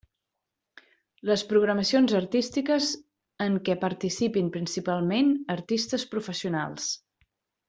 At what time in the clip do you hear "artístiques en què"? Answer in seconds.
2.19-3.77